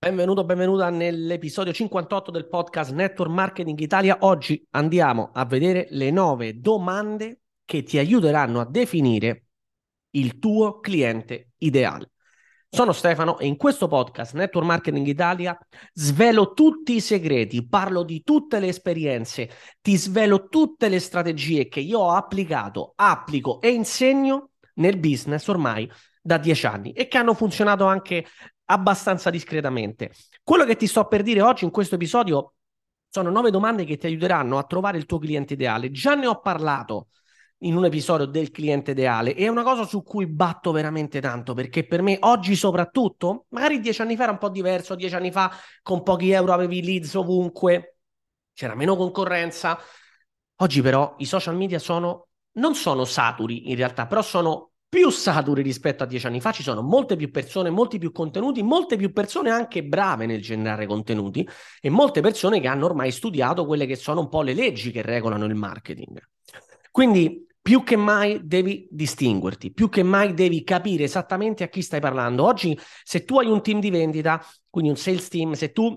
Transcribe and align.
Benvenuto, 0.00 0.44
benvenuta 0.44 0.90
nell'episodio 0.90 1.72
58 1.72 2.30
del 2.30 2.46
podcast 2.46 2.92
Network 2.92 3.32
Marketing 3.32 3.76
Italia. 3.80 4.18
Oggi 4.20 4.64
andiamo 4.70 5.30
a 5.32 5.44
vedere 5.44 5.88
le 5.90 6.12
nove 6.12 6.60
domande 6.60 7.40
che 7.64 7.82
ti 7.82 7.98
aiuteranno 7.98 8.60
a 8.60 8.64
definire 8.64 9.46
il 10.10 10.38
tuo 10.38 10.78
cliente 10.78 11.50
ideale. 11.58 12.12
Sono 12.68 12.92
Stefano 12.92 13.40
e 13.40 13.46
in 13.46 13.56
questo 13.56 13.88
podcast 13.88 14.34
Network 14.34 14.68
Marketing 14.68 15.04
Italia 15.04 15.58
svelo 15.92 16.52
tutti 16.52 16.94
i 16.94 17.00
segreti, 17.00 17.66
parlo 17.66 18.04
di 18.04 18.22
tutte 18.22 18.60
le 18.60 18.68
esperienze, 18.68 19.50
ti 19.80 19.96
svelo 19.96 20.46
tutte 20.46 20.88
le 20.88 21.00
strategie 21.00 21.66
che 21.66 21.80
io 21.80 21.98
ho 21.98 22.10
applicato, 22.12 22.92
applico 22.94 23.60
e 23.60 23.70
insegno 23.70 24.47
nel 24.78 24.98
business 24.98 25.46
ormai 25.48 25.90
da 26.20 26.38
dieci 26.38 26.66
anni 26.66 26.92
e 26.92 27.06
che 27.08 27.18
hanno 27.18 27.34
funzionato 27.34 27.86
anche 27.86 28.26
abbastanza 28.66 29.30
discretamente. 29.30 30.12
Quello 30.42 30.64
che 30.64 30.76
ti 30.76 30.86
sto 30.86 31.06
per 31.06 31.22
dire 31.22 31.40
oggi 31.42 31.64
in 31.64 31.70
questo 31.70 31.94
episodio 31.94 32.54
sono 33.08 33.30
nove 33.30 33.50
domande 33.50 33.84
che 33.84 33.96
ti 33.96 34.06
aiuteranno 34.06 34.58
a 34.58 34.64
trovare 34.64 34.98
il 34.98 35.06
tuo 35.06 35.18
cliente 35.18 35.54
ideale. 35.54 35.90
Già 35.90 36.14
ne 36.14 36.26
ho 36.26 36.40
parlato 36.40 37.08
in 37.62 37.76
un 37.76 37.84
episodio 37.84 38.26
del 38.26 38.50
cliente 38.50 38.92
ideale 38.92 39.34
e 39.34 39.44
è 39.44 39.48
una 39.48 39.62
cosa 39.62 39.84
su 39.84 40.02
cui 40.02 40.26
batto 40.26 40.70
veramente 40.70 41.20
tanto 41.20 41.54
perché 41.54 41.84
per 41.86 42.02
me 42.02 42.16
oggi 42.20 42.54
soprattutto, 42.54 43.46
magari 43.48 43.80
dieci 43.80 44.00
anni 44.00 44.16
fa 44.16 44.24
era 44.24 44.32
un 44.32 44.38
po' 44.38 44.50
diverso, 44.50 44.94
dieci 44.94 45.14
anni 45.14 45.32
fa 45.32 45.50
con 45.82 46.02
pochi 46.02 46.30
euro 46.30 46.52
avevi 46.52 46.84
leads 46.84 47.14
ovunque, 47.14 47.96
c'era 48.52 48.74
meno 48.74 48.96
concorrenza. 48.96 49.78
Oggi 50.60 50.82
però 50.82 51.14
i 51.18 51.24
social 51.24 51.56
media 51.56 51.78
sono, 51.78 52.28
non 52.52 52.74
sono 52.74 53.04
saturi 53.04 53.70
in 53.70 53.76
realtà, 53.76 54.06
però 54.06 54.22
sono 54.22 54.72
più 54.88 55.10
saturi 55.10 55.62
rispetto 55.62 56.02
a 56.02 56.06
dieci 56.06 56.26
anni 56.26 56.40
fa, 56.40 56.50
ci 56.52 56.62
sono 56.62 56.80
molte 56.80 57.16
più 57.16 57.30
persone, 57.30 57.68
molti 57.68 57.98
più 57.98 58.10
contenuti, 58.10 58.62
molte 58.62 58.96
più 58.96 59.12
persone 59.12 59.50
anche 59.50 59.84
brave 59.84 60.24
nel 60.24 60.40
generare 60.40 60.86
contenuti 60.86 61.46
e 61.80 61.90
molte 61.90 62.20
persone 62.22 62.58
che 62.60 62.68
hanno 62.68 62.86
ormai 62.86 63.10
studiato 63.10 63.66
quelle 63.66 63.84
che 63.84 63.96
sono 63.96 64.20
un 64.20 64.28
po' 64.28 64.42
le 64.42 64.54
leggi 64.54 64.90
che 64.90 65.02
regolano 65.02 65.44
il 65.44 65.54
marketing. 65.54 66.18
Quindi 66.90 67.46
più 67.60 67.82
che 67.82 67.96
mai 67.96 68.40
devi 68.44 68.88
distinguerti, 68.90 69.72
più 69.74 69.90
che 69.90 70.02
mai 70.02 70.32
devi 70.32 70.64
capire 70.64 71.04
esattamente 71.04 71.64
a 71.64 71.68
chi 71.68 71.82
stai 71.82 72.00
parlando. 72.00 72.44
Oggi 72.44 72.78
se 73.02 73.24
tu 73.24 73.38
hai 73.38 73.46
un 73.46 73.60
team 73.60 73.80
di 73.80 73.90
vendita, 73.90 74.42
quindi 74.70 74.90
un 74.90 74.96
sales 74.96 75.28
team, 75.28 75.52
se 75.52 75.72
tu 75.72 75.94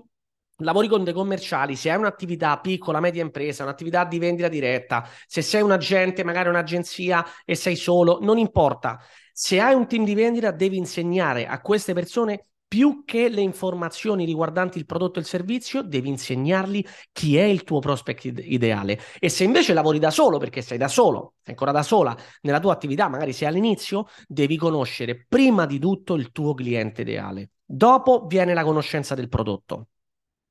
lavori 0.56 0.88
con 0.88 1.04
dei 1.04 1.12
commerciali, 1.12 1.76
se 1.76 1.90
hai 1.90 1.98
un'attività 1.98 2.58
piccola, 2.58 3.00
media 3.00 3.22
impresa, 3.22 3.62
un'attività 3.64 4.04
di 4.04 4.18
vendita 4.18 4.48
diretta, 4.48 5.08
se 5.26 5.42
sei 5.42 5.62
un 5.62 5.72
agente, 5.72 6.24
magari 6.24 6.48
un'agenzia 6.48 7.24
e 7.44 7.54
sei 7.54 7.76
solo, 7.76 8.18
non 8.20 8.38
importa. 8.38 8.98
Se 9.32 9.60
hai 9.60 9.74
un 9.74 9.86
team 9.86 10.04
di 10.04 10.14
vendita, 10.14 10.50
devi 10.50 10.76
insegnare 10.76 11.46
a 11.46 11.60
queste 11.60 11.94
persone 11.94 12.46
più 12.72 13.02
che 13.04 13.28
le 13.28 13.42
informazioni 13.42 14.24
riguardanti 14.24 14.78
il 14.78 14.86
prodotto 14.86 15.18
e 15.18 15.20
il 15.22 15.28
servizio, 15.28 15.82
devi 15.82 16.08
insegnargli 16.08 16.82
chi 17.12 17.36
è 17.36 17.42
il 17.42 17.64
tuo 17.64 17.80
prospect 17.80 18.24
ideale. 18.24 18.98
E 19.18 19.28
se 19.28 19.44
invece 19.44 19.74
lavori 19.74 19.98
da 19.98 20.10
solo, 20.10 20.38
perché 20.38 20.62
sei 20.62 20.78
da 20.78 20.88
solo, 20.88 21.34
sei 21.42 21.52
ancora 21.52 21.70
da 21.70 21.82
sola 21.82 22.16
nella 22.40 22.60
tua 22.60 22.72
attività, 22.72 23.08
magari 23.08 23.34
sei 23.34 23.48
all'inizio, 23.48 24.06
devi 24.26 24.56
conoscere 24.56 25.26
prima 25.28 25.66
di 25.66 25.78
tutto 25.78 26.14
il 26.14 26.32
tuo 26.32 26.54
cliente 26.54 27.02
ideale. 27.02 27.50
Dopo 27.62 28.24
viene 28.26 28.54
la 28.54 28.64
conoscenza 28.64 29.14
del 29.14 29.28
prodotto. 29.28 29.88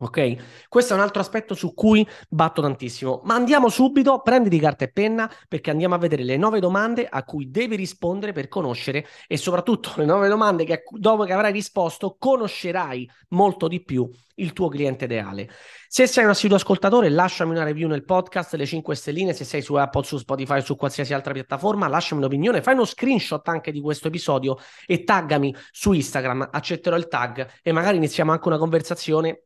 Ok? 0.03 0.67
Questo 0.67 0.94
è 0.94 0.95
un 0.95 1.03
altro 1.03 1.21
aspetto 1.21 1.53
su 1.53 1.75
cui 1.75 2.07
batto 2.27 2.59
tantissimo. 2.61 3.21
Ma 3.23 3.35
andiamo 3.35 3.69
subito, 3.69 4.21
prenditi 4.21 4.57
carta 4.57 4.83
e 4.83 4.91
penna 4.91 5.31
perché 5.47 5.69
andiamo 5.69 5.94
a 5.94 5.99
vedere 5.99 6.23
le 6.23 6.38
nove 6.38 6.59
domande 6.59 7.07
a 7.07 7.23
cui 7.23 7.52
devi 7.52 7.75
rispondere 7.75 8.31
per 8.31 8.47
conoscere 8.47 9.05
e 9.27 9.38
soprattutto 9.38 9.94
le 9.97 10.05
nove 10.05 10.27
domande 10.27 10.66
che 10.66 10.83
dopo 10.89 11.23
che 11.23 11.33
avrai 11.33 11.52
risposto 11.52 12.16
conoscerai 12.17 13.07
molto 13.29 13.67
di 13.67 13.83
più 13.83 14.09
il 14.35 14.53
tuo 14.53 14.69
cliente 14.69 15.05
ideale. 15.05 15.49
Se 15.88 16.07
sei 16.07 16.23
un 16.23 16.31
assiduo 16.31 16.55
ascoltatore, 16.55 17.09
lasciami 17.09 17.52
una 17.52 17.63
review 17.63 17.88
nel 17.88 18.03
podcast, 18.03 18.55
le 18.55 18.66
5 18.66 18.95
stelline, 18.95 19.33
se 19.33 19.44
sei 19.44 19.61
su 19.61 19.75
Apple, 19.75 20.03
su 20.03 20.18
Spotify 20.18 20.63
su 20.63 20.75
qualsiasi 20.75 21.13
altra 21.13 21.31
piattaforma, 21.33 21.88
lasciami 21.88 22.22
un'opinione, 22.22 22.63
fai 22.63 22.73
uno 22.73 22.85
screenshot 22.85 23.47
anche 23.50 23.72
di 23.72 23.81
questo 23.81 24.07
episodio 24.07 24.57
e 24.88 25.03
taggami 25.03 25.56
su 25.69 25.91
Instagram, 25.91 26.50
accetterò 26.51 26.95
il 26.95 27.07
tag 27.07 27.47
e 27.62 27.72
magari 27.72 27.97
iniziamo 27.97 28.31
anche 28.31 28.47
una 28.47 28.57
conversazione 28.57 29.44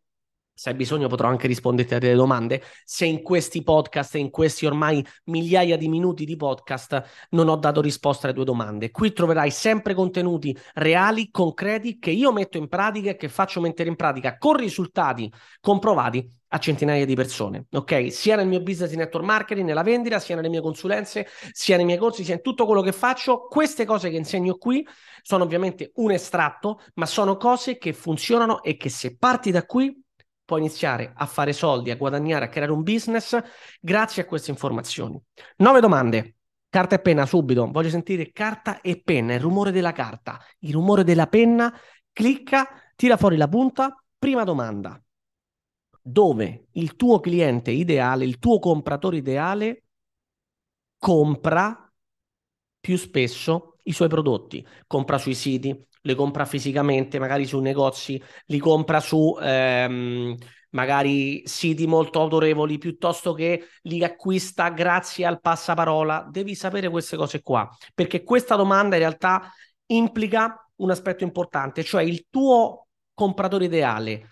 se 0.55 0.69
hai 0.69 0.75
bisogno 0.75 1.09
potrò 1.09 1.27
anche 1.27 1.47
risponderti 1.47 1.95
a 1.95 1.99
delle 1.99 2.15
domande. 2.15 2.63
Se 2.85 3.05
in 3.05 3.21
questi 3.21 3.61
podcast 3.61 4.15
e 4.15 4.19
in 4.19 4.29
questi 4.29 4.65
ormai 4.65 5.05
migliaia 5.25 5.75
di 5.75 5.89
minuti 5.89 6.23
di 6.23 6.37
podcast 6.37 7.27
non 7.31 7.49
ho 7.49 7.57
dato 7.57 7.81
risposta 7.81 8.27
alle 8.27 8.35
tue 8.35 8.45
domande, 8.45 8.89
qui 8.89 9.11
troverai 9.11 9.51
sempre 9.51 9.93
contenuti 9.93 10.57
reali, 10.75 11.29
concreti 11.29 11.99
che 11.99 12.11
io 12.11 12.31
metto 12.31 12.57
in 12.57 12.69
pratica 12.69 13.09
e 13.09 13.15
che 13.17 13.27
faccio 13.27 13.59
mettere 13.59 13.89
in 13.89 13.97
pratica 13.97 14.37
con 14.37 14.55
risultati 14.55 15.29
comprovati 15.59 16.25
a 16.49 16.57
centinaia 16.57 17.03
di 17.03 17.15
persone, 17.15 17.65
ok? 17.69 18.09
Sia 18.13 18.37
nel 18.37 18.47
mio 18.47 18.61
business 18.61 18.89
di 18.89 18.95
network 18.95 19.25
marketing, 19.25 19.67
nella 19.67 19.83
vendita, 19.83 20.19
sia 20.19 20.37
nelle 20.37 20.47
mie 20.47 20.61
consulenze, 20.61 21.27
sia 21.51 21.75
nei 21.75 21.83
miei 21.83 21.97
corsi, 21.97 22.23
sia 22.23 22.35
in 22.35 22.41
tutto 22.41 22.65
quello 22.65 22.81
che 22.81 22.93
faccio. 22.93 23.47
Queste 23.49 23.83
cose 23.83 24.09
che 24.09 24.15
insegno 24.15 24.55
qui 24.55 24.87
sono 25.21 25.43
ovviamente 25.43 25.91
un 25.95 26.11
estratto, 26.11 26.79
ma 26.93 27.05
sono 27.05 27.35
cose 27.35 27.77
che 27.77 27.91
funzionano 27.91 28.63
e 28.63 28.77
che 28.77 28.87
se 28.87 29.17
parti 29.17 29.51
da 29.51 29.65
qui 29.65 30.01
puoi 30.45 30.59
iniziare 30.59 31.11
a 31.15 31.25
fare 31.25 31.51
soldi, 31.51 31.91
a 31.91 31.97
guadagnare, 31.97 32.45
a 32.45 32.49
creare 32.49 32.71
un 32.71 32.83
business 32.83 33.37
grazie 33.81 34.21
a 34.21 34.25
queste 34.25 34.51
informazioni. 34.51 35.21
Nove 35.57 35.81
domande. 35.81 36.35
Carta 36.69 36.95
e 36.95 36.99
penna 36.99 37.25
subito. 37.25 37.69
Voglio 37.71 37.89
sentire 37.89 38.31
carta 38.31 38.81
e 38.81 39.01
penna, 39.01 39.33
il 39.33 39.39
rumore 39.39 39.71
della 39.71 39.91
carta, 39.91 40.39
il 40.59 40.73
rumore 40.73 41.03
della 41.03 41.27
penna. 41.27 41.73
Clicca, 42.11 42.67
tira 42.95 43.17
fuori 43.17 43.37
la 43.37 43.47
punta. 43.47 43.95
Prima 44.17 44.43
domanda. 44.43 45.01
Dove 46.01 46.67
il 46.73 46.95
tuo 46.95 47.19
cliente 47.19 47.71
ideale, 47.71 48.25
il 48.25 48.37
tuo 48.37 48.59
compratore 48.59 49.17
ideale 49.17 49.83
compra 50.97 51.91
più 52.79 52.97
spesso 52.97 53.77
i 53.83 53.91
suoi 53.91 54.09
prodotti? 54.09 54.65
Compra 54.85 55.17
sui 55.17 55.33
siti, 55.33 55.75
le 56.05 56.15
compra 56.15 56.45
fisicamente, 56.45 57.17
magari 57.19 57.45
su 57.45 57.59
negozi, 57.59 58.21
li 58.45 58.59
compra 58.59 58.99
su 58.99 59.35
ehm, 59.41 60.35
magari 60.69 61.41
siti 61.47 61.87
molto 61.87 62.21
autorevoli, 62.21 62.77
piuttosto 62.77 63.33
che 63.33 63.67
li 63.83 64.03
acquista 64.03 64.69
grazie 64.69 65.25
al 65.25 65.41
passaparola. 65.41 66.27
Devi 66.29 66.53
sapere 66.53 66.89
queste 66.89 67.17
cose 67.17 67.41
qua, 67.41 67.67
perché 67.93 68.23
questa 68.23 68.55
domanda 68.55 68.95
in 68.95 69.01
realtà 69.01 69.51
implica 69.87 70.69
un 70.75 70.91
aspetto 70.91 71.23
importante, 71.23 71.83
cioè 71.83 72.03
il 72.03 72.27
tuo 72.29 72.87
compratore 73.13 73.65
ideale 73.65 74.29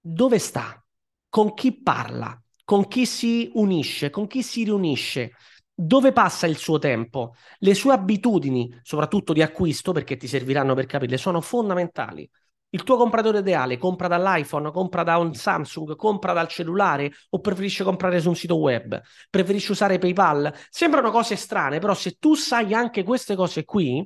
dove 0.00 0.38
sta? 0.38 0.80
Con 1.28 1.54
chi 1.54 1.82
parla? 1.82 2.40
Con 2.64 2.86
chi 2.86 3.06
si 3.06 3.50
unisce? 3.54 4.10
Con 4.10 4.26
chi 4.26 4.42
si 4.42 4.64
riunisce? 4.64 5.32
Dove 5.74 6.12
passa 6.12 6.46
il 6.46 6.56
suo 6.56 6.78
tempo, 6.78 7.34
le 7.58 7.74
sue 7.74 7.92
abitudini, 7.92 8.72
soprattutto 8.82 9.32
di 9.32 9.42
acquisto, 9.42 9.92
perché 9.92 10.16
ti 10.16 10.28
serviranno 10.28 10.74
per 10.74 10.86
capirle, 10.86 11.16
sono 11.16 11.40
fondamentali. 11.40 12.28
Il 12.70 12.82
tuo 12.82 12.96
compratore 12.96 13.38
ideale 13.38 13.78
compra 13.78 14.08
dall'iPhone, 14.08 14.70
compra 14.72 15.02
da 15.04 15.16
un 15.18 15.32
Samsung, 15.32 15.94
compra 15.94 16.32
dal 16.32 16.48
cellulare 16.48 17.12
o 17.30 17.40
preferisce 17.40 17.84
comprare 17.84 18.20
su 18.20 18.28
un 18.28 18.34
sito 18.34 18.56
web, 18.56 19.00
preferisce 19.30 19.72
usare 19.72 19.98
PayPal. 19.98 20.52
Sembrano 20.70 21.10
cose 21.10 21.36
strane, 21.36 21.78
però 21.78 21.94
se 21.94 22.16
tu 22.18 22.34
sai 22.34 22.74
anche 22.74 23.04
queste 23.04 23.36
cose 23.36 23.64
qui, 23.64 24.04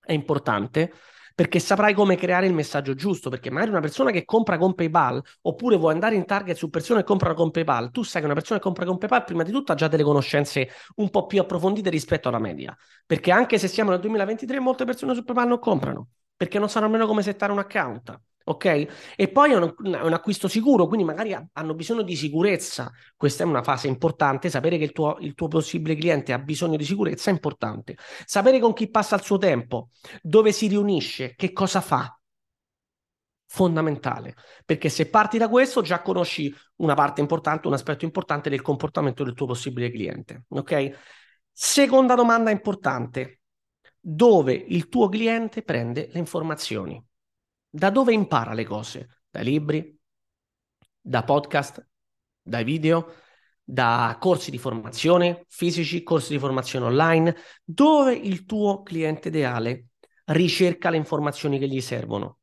è 0.00 0.12
importante 0.12 0.92
perché 1.36 1.58
saprai 1.58 1.92
come 1.92 2.16
creare 2.16 2.46
il 2.46 2.54
messaggio 2.54 2.94
giusto, 2.94 3.28
perché 3.28 3.50
magari 3.50 3.70
una 3.70 3.80
persona 3.80 4.10
che 4.10 4.24
compra 4.24 4.56
con 4.56 4.74
PayPal, 4.74 5.22
oppure 5.42 5.76
vuoi 5.76 5.92
andare 5.92 6.14
in 6.14 6.24
target 6.24 6.56
su 6.56 6.70
persone 6.70 7.00
che 7.00 7.06
comprano 7.06 7.34
con 7.34 7.50
PayPal, 7.50 7.90
tu 7.90 8.02
sai 8.02 8.22
che 8.22 8.26
una 8.26 8.34
persona 8.34 8.58
che 8.58 8.64
compra 8.64 8.86
con 8.86 8.96
PayPal 8.96 9.24
prima 9.24 9.42
di 9.42 9.52
tutto 9.52 9.70
ha 9.70 9.74
già 9.74 9.86
delle 9.86 10.02
conoscenze 10.02 10.70
un 10.94 11.10
po' 11.10 11.26
più 11.26 11.38
approfondite 11.38 11.90
rispetto 11.90 12.28
alla 12.28 12.38
media, 12.38 12.74
perché 13.04 13.32
anche 13.32 13.58
se 13.58 13.68
siamo 13.68 13.90
nel 13.90 14.00
2023 14.00 14.58
molte 14.60 14.86
persone 14.86 15.14
su 15.14 15.24
PayPal 15.24 15.48
non 15.48 15.58
comprano, 15.58 16.08
perché 16.34 16.58
non 16.58 16.70
sanno 16.70 16.86
nemmeno 16.86 17.06
come 17.06 17.20
settare 17.22 17.52
un 17.52 17.58
account 17.58 18.18
ok? 18.48 18.86
E 19.16 19.28
poi 19.28 19.52
è 19.52 19.56
un, 19.56 19.74
un, 19.78 20.12
acquisto 20.12 20.48
sicuro, 20.48 20.86
quindi 20.86 21.04
magari 21.04 21.36
hanno 21.52 21.74
bisogno 21.74 22.02
di 22.02 22.14
sicurezza. 22.14 22.92
Questa 23.16 23.42
è 23.42 23.46
una 23.46 23.62
fase 23.62 23.88
importante, 23.88 24.50
sapere 24.50 24.78
che 24.78 24.84
il 24.84 24.92
tuo, 24.92 25.16
il 25.20 25.34
tuo, 25.34 25.48
possibile 25.48 25.96
cliente 25.96 26.32
ha 26.32 26.38
bisogno 26.38 26.76
di 26.76 26.84
sicurezza 26.84 27.30
è 27.30 27.32
importante. 27.32 27.96
Sapere 28.24 28.60
con 28.60 28.72
chi 28.72 28.88
passa 28.88 29.16
il 29.16 29.22
suo 29.22 29.38
tempo, 29.38 29.88
dove 30.22 30.52
si 30.52 30.68
riunisce, 30.68 31.34
che 31.34 31.52
cosa 31.52 31.80
fa. 31.80 32.10
Fondamentale, 33.48 34.34
perché 34.64 34.88
se 34.88 35.08
parti 35.08 35.38
da 35.38 35.48
questo 35.48 35.80
già 35.80 36.02
conosci 36.02 36.52
una 36.76 36.94
parte 36.94 37.20
importante, 37.20 37.68
un 37.68 37.74
aspetto 37.74 38.04
importante 38.04 38.50
del 38.50 38.60
comportamento 38.60 39.22
del 39.22 39.34
tuo 39.34 39.46
possibile 39.46 39.90
cliente, 39.90 40.44
ok? 40.48 40.90
Seconda 41.52 42.14
domanda 42.14 42.50
importante, 42.50 43.40
dove 44.00 44.52
il 44.52 44.88
tuo 44.88 45.08
cliente 45.08 45.62
prende 45.62 46.10
le 46.12 46.18
informazioni? 46.18 47.05
Da 47.76 47.90
dove 47.90 48.14
impara 48.14 48.54
le 48.54 48.64
cose? 48.64 49.24
Dai 49.28 49.44
libri, 49.44 49.94
da 50.98 51.24
podcast, 51.24 51.86
dai 52.40 52.64
video, 52.64 53.16
da 53.62 54.16
corsi 54.18 54.50
di 54.50 54.56
formazione 54.56 55.44
fisici, 55.46 56.02
corsi 56.02 56.32
di 56.32 56.38
formazione 56.38 56.86
online, 56.86 57.36
dove 57.62 58.14
il 58.14 58.46
tuo 58.46 58.82
cliente 58.82 59.28
ideale 59.28 59.88
ricerca 60.24 60.88
le 60.88 60.96
informazioni 60.96 61.58
che 61.58 61.68
gli 61.68 61.82
servono. 61.82 62.38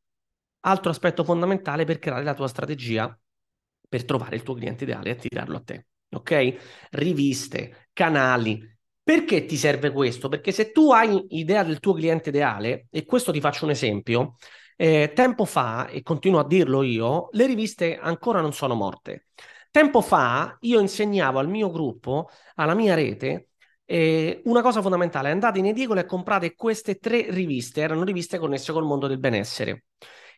altro 0.66 0.92
aspetto 0.92 1.24
fondamentale 1.24 1.84
per 1.84 1.98
creare 1.98 2.24
la 2.24 2.36
tua 2.36 2.48
strategia 2.48 3.20
per 3.90 4.06
trovare 4.06 4.36
il 4.36 4.44
tuo 4.44 4.54
cliente 4.54 4.84
ideale 4.84 5.10
e 5.10 5.14
attirarlo 5.14 5.58
a 5.58 5.62
te. 5.62 5.88
Ok? 6.12 6.58
Riviste, 6.92 7.90
canali. 7.92 8.62
Perché 9.02 9.46
ti 9.46 9.58
serve 9.58 9.92
questo? 9.92 10.30
Perché 10.30 10.52
se 10.52 10.72
tu 10.72 10.92
hai 10.92 11.26
idea 11.30 11.64
del 11.64 11.80
tuo 11.80 11.94
cliente 11.94 12.30
ideale, 12.30 12.86
e 12.92 13.04
questo 13.04 13.32
ti 13.32 13.42
faccio 13.42 13.66
un 13.66 13.72
esempio, 13.72 14.36
eh, 14.75 15.12
tempo 15.14 15.46
fa, 15.46 15.88
e 15.88 16.02
continuo 16.02 16.40
a 16.40 16.48
dirlo 16.48 16.84
io, 16.84 17.30
le 17.31 17.46
riviste 17.46 17.98
ancora 17.98 18.42
non 18.42 18.54
sono 18.54 18.74
morte. 18.74 19.28
Tempo 19.72 20.02
fa 20.02 20.58
io 20.62 20.80
insegnavo 20.80 21.40
al 21.40 21.50
mio 21.50 21.72
gruppo, 21.72 22.30
alla 22.56 22.74
mia 22.75 22.94
rete, 22.94 23.50
eh, 23.86 24.42
una 24.46 24.62
cosa 24.62 24.81
fondamentale, 24.81 25.31
andate 25.31 25.60
in 25.60 25.66
edicola 25.66 26.02
e 26.02 26.06
comprate 26.06 26.56
queste 26.56 26.96
tre 26.96 27.25
riviste, 27.30 27.81
erano 27.81 28.04
riviste 28.04 28.38
connesse 28.38 28.72
col 28.72 28.86
mondo 28.86 29.08
del 29.08 29.20
benessere. 29.20 29.86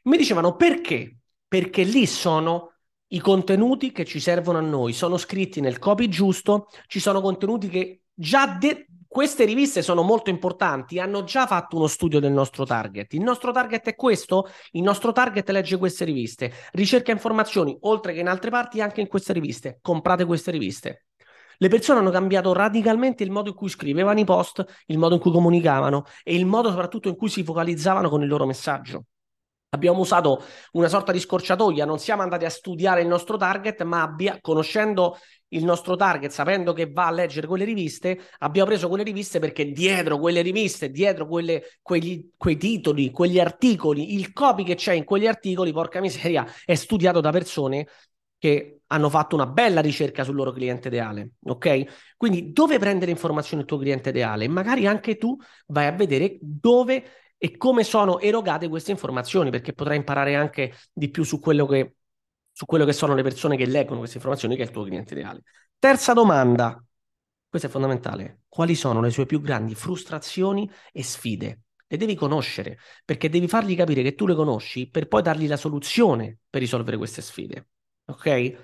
Mi 0.04 0.18
dicevano 0.18 0.56
perché? 0.56 1.18
Perché 1.48 1.84
lì 1.84 2.06
sono 2.06 2.74
i 3.08 3.20
contenuti 3.20 3.92
che 3.92 4.06
ci 4.06 4.20
servono 4.20 4.58
a 4.58 4.62
noi, 4.62 4.94
sono 4.94 5.18
scritti 5.18 5.62
nel 5.62 5.80
copy 5.80 6.08
giusto, 6.08 6.68
ci 6.88 7.00
sono 7.00 7.22
contenuti 7.22 7.70
che 7.70 8.02
già 8.14 8.48
de- 8.48 8.88
queste 9.16 9.46
riviste 9.46 9.82
sono 9.82 10.02
molto 10.02 10.30
importanti, 10.30 11.00
hanno 11.00 11.24
già 11.24 11.48
fatto 11.48 11.78
uno 11.78 11.88
studio 11.88 12.20
del 12.20 12.34
nostro 12.34 12.66
target. 12.66 13.14
Il 13.14 13.22
nostro 13.22 13.54
target 13.54 13.88
è 13.88 13.96
questo? 13.96 14.46
Il 14.72 14.82
nostro 14.82 15.14
target 15.14 15.50
legge 15.52 15.78
queste 15.78 16.04
riviste, 16.04 16.52
ricerca 16.74 17.14
informazioni, 17.14 17.78
oltre 17.84 18.12
che 18.12 18.20
in 18.20 18.28
altre 18.28 18.50
parti, 18.50 18.82
anche 18.82 19.00
in 19.00 19.08
queste 19.08 19.32
riviste. 19.32 19.80
Comprate 19.82 20.26
queste 20.26 20.52
riviste. 20.52 21.06
Le 21.60 21.70
persone 21.70 22.00
hanno 22.00 22.10
cambiato 22.10 22.52
radicalmente 22.52 23.24
il 23.24 23.32
modo 23.32 23.52
in 23.52 23.56
cui 23.56 23.70
scrivevano 23.70 24.20
i 24.20 24.26
post, 24.26 24.66
il 24.88 24.98
modo 24.98 25.14
in 25.16 25.22
cui 25.22 25.32
comunicavano 25.32 26.04
e 26.22 26.36
il 26.36 26.46
modo 26.46 26.68
soprattutto 26.68 27.08
in 27.08 27.16
cui 27.16 27.30
si 27.30 27.42
focalizzavano 27.42 28.10
con 28.10 28.22
il 28.22 28.28
loro 28.28 28.46
messaggio. 28.46 29.06
Abbiamo 29.75 30.00
usato 30.00 30.42
una 30.72 30.88
sorta 30.88 31.12
di 31.12 31.19
scorciatoia, 31.19 31.86
non 31.86 32.00
siamo 32.00 32.22
andati 32.22 32.45
a 32.45 32.50
studiare 32.50 33.01
il 33.01 33.07
nostro 33.07 33.36
target, 33.36 33.83
ma 33.83 34.01
abbia, 34.01 34.38
conoscendo 34.39 35.18
il 35.50 35.63
nostro 35.63 35.95
target, 35.95 36.31
sapendo 36.31 36.74
che 36.74 36.92
va 36.92 37.07
a 37.07 37.12
leggere 37.12 37.45
quelle 37.45 37.66
riviste, 37.66 38.19
abbiamo 38.39 38.69
preso 38.69 38.88
quelle 38.88 39.04
riviste 39.04 39.39
perché 39.39 39.72
dietro 39.72 40.18
quelle 40.18 40.42
riviste, 40.42 40.89
dietro 40.89 41.27
quelle, 41.27 41.63
quegli, 41.81 42.31
quei 42.38 42.57
titoli, 42.57 43.12
quegli 43.12 43.39
articoli, 43.39 44.16
il 44.16 44.31
copy 44.33 44.63
che 44.63 44.75
c'è 44.75 44.94
in 44.94 45.04
quegli 45.04 45.27
articoli, 45.27 45.72
porca 45.72 46.00
miseria, 46.00 46.45
è 46.63 46.75
studiato 46.75 47.22
da 47.22 47.31
persone 47.31 47.88
che 48.38 48.81
hanno 48.88 49.10
fatto 49.10 49.36
una 49.36 49.48
bella 49.48 49.81
ricerca 49.81 50.24
sul 50.24 50.36
loro 50.36 50.51
cliente 50.51 50.88
ideale, 50.88 51.31
ok? 51.44 52.16
Quindi 52.18 52.51
dove 52.51 52.77
prendere 52.77 53.12
informazioni 53.12 53.63
il 53.63 53.68
tuo 53.68 53.77
cliente 53.77 54.10
ideale? 54.10 54.48
Magari 54.48 54.86
anche 54.88 55.18
tu 55.18 55.36
vai 55.68 55.88
a 55.88 55.92
vedere 55.92 56.38
dove 56.42 57.04
e 57.46 57.58
come 57.58 57.84
sono 57.84 58.20
erogate 58.20 58.68
queste 58.68 58.90
informazioni, 58.90 59.52
perché 59.52 59.72
potrai 59.72 59.98
imparare 59.98 60.34
anche 60.34 60.74
di 60.92 61.12
più 61.12 61.22
su 61.22 61.40
quello 61.40 61.68
che, 61.68 61.98
su 62.52 62.66
quello 62.66 62.86
che 62.86 62.92
sono 62.92 63.14
le 63.14 63.22
persone 63.22 63.56
che 63.56 63.68
leggono 63.68 64.00
queste 64.00 64.16
informazioni, 64.16 64.56
che 64.56 64.64
è 64.64 64.66
il 64.66 64.72
tuo 64.72 64.82
cliente 64.82 65.14
ideale. 65.14 65.44
Terza 65.78 66.14
domanda, 66.14 66.84
questa 67.48 67.68
è 67.68 67.72
fondamentale. 67.72 68.40
Quali 68.48 68.74
sono 68.74 69.00
le 69.00 69.12
sue 69.12 69.28
più 69.28 69.42
grandi 69.42 69.76
frustrazioni 69.76 70.68
e 70.92 71.04
sfide? 71.04 71.60
Le 71.86 71.98
devi 71.98 72.16
conoscere, 72.16 72.80
perché 73.06 73.30
devi 73.30 73.48
fargli 73.48 73.76
capire 73.76 74.02
che 74.02 74.16
tu 74.16 74.26
le 74.26 74.34
conosci 74.34 74.90
per 74.90 75.08
poi 75.08 75.22
dargli 75.22 75.48
la 75.48 75.56
soluzione 75.56 76.40
per 76.50 76.62
risolvere 76.62 76.98
queste 76.98 77.22
sfide. 77.22 77.68
Ok? 78.06 78.56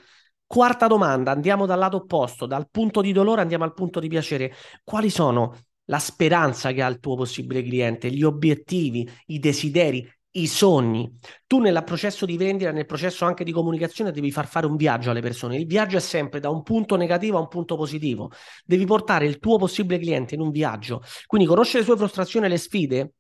Quarta 0.48 0.88
domanda, 0.88 1.30
andiamo 1.30 1.68
dal 1.68 1.78
lato 1.78 1.98
opposto, 1.98 2.48
dal 2.48 2.68
punto 2.68 3.02
di 3.02 3.12
dolore 3.12 3.42
andiamo 3.42 3.64
al 3.64 3.76
punto 3.76 4.00
di 4.00 4.08
piacere. 4.08 4.52
Quali 4.84 5.12
sono 5.12 5.56
la 5.92 6.00
speranza 6.00 6.72
che 6.72 6.82
ha 6.82 6.88
il 6.88 7.00
tuo 7.00 7.18
possibile 7.18 7.62
cliente, 7.62 8.10
gli 8.10 8.24
obiettivi, 8.24 9.08
i 9.28 9.40
desideri, 9.40 10.10
i 10.36 10.48
sogni. 10.48 11.20
Tu 11.46 11.60
nel 11.60 11.84
processo 11.84 12.26
di 12.26 12.38
vendita, 12.38 12.72
nel 12.72 12.86
processo 12.86 13.26
anche 13.26 13.44
di 13.44 13.52
comunicazione, 13.52 14.12
devi 14.12 14.32
far 14.32 14.48
fare 14.48 14.66
un 14.66 14.78
viaggio 14.78 15.12
alle 15.12 15.20
persone. 15.20 15.58
Il 15.58 15.68
viaggio 15.68 15.98
è 15.98 16.00
sempre 16.00 16.40
da 16.40 16.50
un 16.50 16.64
punto 16.64 16.96
negativo 16.96 17.36
a 17.36 17.42
un 17.42 17.50
punto 17.50 17.76
positivo. 17.76 18.32
Devi 18.64 18.86
portare 18.86 19.26
il 19.26 19.38
tuo 19.40 19.58
possibile 19.58 20.00
cliente 20.00 20.36
in 20.36 20.40
un 20.40 20.52
viaggio. 20.52 21.04
Quindi 21.26 21.46
conoscere 21.46 21.80
le 21.80 21.86
sue 21.86 21.98
frustrazioni 21.98 22.46
e 22.46 22.50
le 22.50 22.58
sfide 22.58 23.14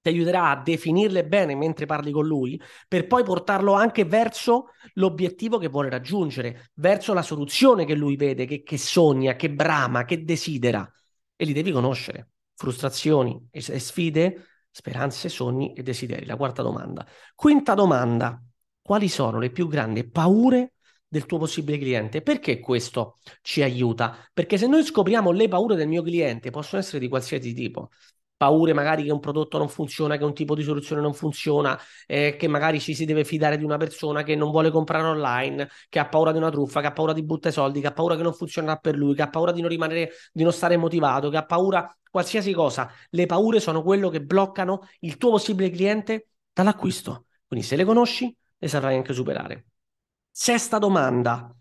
ti 0.00 0.08
aiuterà 0.08 0.48
a 0.48 0.62
definirle 0.62 1.26
bene 1.26 1.54
mentre 1.54 1.84
parli 1.84 2.12
con 2.12 2.24
lui, 2.24 2.58
per 2.88 3.06
poi 3.06 3.24
portarlo 3.24 3.74
anche 3.74 4.06
verso 4.06 4.68
l'obiettivo 4.94 5.58
che 5.58 5.68
vuole 5.68 5.90
raggiungere, 5.90 6.70
verso 6.76 7.12
la 7.12 7.22
soluzione 7.22 7.84
che 7.84 7.94
lui 7.94 8.16
vede, 8.16 8.46
che, 8.46 8.62
che 8.62 8.78
sogna, 8.78 9.34
che 9.36 9.50
brama, 9.50 10.06
che 10.06 10.24
desidera 10.24 10.90
e 11.36 11.44
li 11.44 11.52
devi 11.52 11.70
conoscere. 11.70 12.30
Frustrazioni 12.54 13.48
e 13.50 13.60
sfide, 13.60 14.46
speranze, 14.70 15.28
sogni 15.28 15.74
e 15.74 15.82
desideri. 15.82 16.26
La 16.26 16.36
quarta 16.36 16.62
domanda. 16.62 17.06
Quinta 17.34 17.74
domanda. 17.74 18.42
Quali 18.80 19.08
sono 19.08 19.38
le 19.38 19.50
più 19.50 19.68
grandi 19.68 20.08
paure 20.08 20.74
del 21.06 21.26
tuo 21.26 21.38
possibile 21.38 21.78
cliente? 21.78 22.22
Perché 22.22 22.60
questo 22.60 23.18
ci 23.42 23.62
aiuta? 23.62 24.16
Perché 24.32 24.58
se 24.58 24.66
noi 24.66 24.84
scopriamo 24.84 25.30
le 25.32 25.48
paure 25.48 25.76
del 25.76 25.88
mio 25.88 26.02
cliente, 26.02 26.50
possono 26.50 26.80
essere 26.80 27.00
di 27.00 27.08
qualsiasi 27.08 27.52
tipo 27.52 27.90
paure 28.36 28.72
magari 28.72 29.04
che 29.04 29.12
un 29.12 29.20
prodotto 29.20 29.58
non 29.58 29.68
funziona, 29.68 30.16
che 30.16 30.24
un 30.24 30.34
tipo 30.34 30.54
di 30.54 30.62
soluzione 30.62 31.00
non 31.00 31.14
funziona, 31.14 31.78
eh, 32.06 32.36
che 32.36 32.48
magari 32.48 32.80
ci 32.80 32.94
si 32.94 33.04
deve 33.04 33.24
fidare 33.24 33.56
di 33.56 33.64
una 33.64 33.76
persona 33.76 34.22
che 34.22 34.34
non 34.36 34.50
vuole 34.50 34.70
comprare 34.70 35.04
online, 35.06 35.68
che 35.88 35.98
ha 35.98 36.06
paura 36.08 36.32
di 36.32 36.38
una 36.38 36.50
truffa, 36.50 36.80
che 36.80 36.86
ha 36.88 36.92
paura 36.92 37.12
di 37.12 37.22
buttare 37.24 37.52
soldi, 37.54 37.80
che 37.80 37.86
ha 37.86 37.92
paura 37.92 38.16
che 38.16 38.22
non 38.22 38.34
funzionerà 38.34 38.76
per 38.76 38.96
lui, 38.96 39.14
che 39.14 39.22
ha 39.22 39.30
paura 39.30 39.52
di 39.52 39.60
non 39.60 39.70
rimanere, 39.70 40.10
di 40.32 40.42
non 40.42 40.52
stare 40.52 40.76
motivato, 40.76 41.30
che 41.30 41.36
ha 41.36 41.44
paura 41.44 41.96
qualsiasi 42.10 42.52
cosa. 42.52 42.90
Le 43.10 43.26
paure 43.26 43.60
sono 43.60 43.82
quello 43.82 44.08
che 44.08 44.22
bloccano 44.22 44.88
il 45.00 45.16
tuo 45.16 45.30
possibile 45.30 45.70
cliente 45.70 46.28
dall'acquisto. 46.52 47.26
Quindi 47.46 47.64
se 47.64 47.76
le 47.76 47.84
conosci, 47.84 48.34
le 48.58 48.68
saprai 48.68 48.96
anche 48.96 49.12
superare. 49.12 49.66
Sesta 50.30 50.78
domanda. 50.78 51.54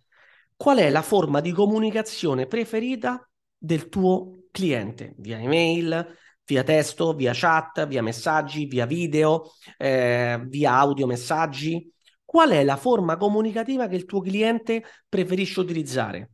Qual 0.55 0.77
è 0.77 0.89
la 0.89 1.01
forma 1.01 1.41
di 1.41 1.51
comunicazione 1.51 2.47
preferita 2.47 3.29
del 3.57 3.89
tuo 3.89 4.45
cliente? 4.51 5.13
Via 5.17 5.37
email, 5.39 6.17
via 6.45 6.63
testo, 6.63 7.13
via 7.13 7.31
chat, 7.33 7.87
via 7.87 8.01
messaggi, 8.01 8.65
via 8.65 8.85
video, 8.85 9.51
eh, 9.77 10.39
via 10.45 10.73
audio 10.73 11.07
messaggi. 11.07 11.91
Qual 12.23 12.49
è 12.51 12.63
la 12.63 12.77
forma 12.77 13.17
comunicativa 13.17 13.87
che 13.87 13.95
il 13.95 14.05
tuo 14.05 14.21
cliente 14.21 14.83
preferisce 15.07 15.59
utilizzare? 15.59 16.31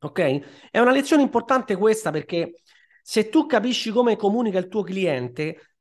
Ok? 0.00 0.68
È 0.70 0.78
una 0.78 0.92
lezione 0.92 1.22
importante 1.22 1.76
questa 1.76 2.10
perché 2.10 2.62
se 3.02 3.28
tu 3.28 3.46
capisci 3.46 3.90
come 3.90 4.16
comunica 4.16 4.58
il 4.58 4.68
tuo 4.68 4.82
cliente, 4.82 5.71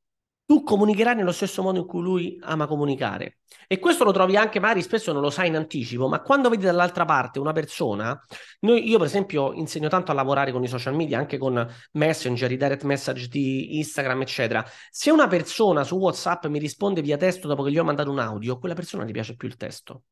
tu 0.46 0.64
comunicherai 0.64 1.16
nello 1.16 1.32
stesso 1.32 1.62
modo 1.62 1.80
in 1.80 1.86
cui 1.86 2.02
lui 2.02 2.38
ama 2.42 2.68
comunicare. 2.68 3.38
E 3.68 3.80
questo 3.80 4.04
lo 4.04 4.12
trovi 4.12 4.36
anche, 4.36 4.60
magari 4.60 4.82
spesso 4.82 5.14
non 5.14 5.22
lo 5.22 5.30
sai 5.30 5.48
in 5.48 5.56
anticipo, 5.56 6.08
ma 6.08 6.22
quando 6.22 6.50
vedi 6.50 6.64
dall'altra 6.64 7.06
parte 7.06 7.40
una 7.40 7.54
persona, 7.54 8.20
noi, 8.62 8.88
io 8.90 8.98
per 8.98 9.08
esempio 9.08 9.54
insegno 9.54 9.88
tanto 9.88 10.12
a 10.12 10.14
lavorare 10.14 10.52
con 10.52 10.64
i 10.64 10.68
social 10.68 10.94
media, 10.94 11.18
anche 11.18 11.38
con 11.38 11.66
Messenger, 11.94 12.52
i 12.52 12.58
direct 12.58 12.84
message 12.84 13.28
di 13.28 13.78
Instagram, 13.78 14.22
eccetera. 14.22 14.66
Se 14.90 15.10
una 15.10 15.28
persona 15.28 15.84
su 15.84 15.96
WhatsApp 15.98 16.46
mi 16.48 16.60
risponde 16.60 17.02
via 17.02 17.18
testo 17.18 17.48
dopo 17.48 17.64
che 17.64 17.72
gli 17.72 17.80
ho 17.80 17.84
mandato 17.84 18.12
un 18.12 18.20
audio, 18.20 18.58
quella 18.58 18.76
persona 18.76 19.06
gli 19.06 19.12
piace 19.12 19.36
più 19.36 19.48
il 19.48 19.56
testo. 19.56 20.04